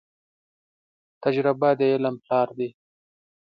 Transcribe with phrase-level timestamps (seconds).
[1.23, 2.69] تجربه د علم پلار دي.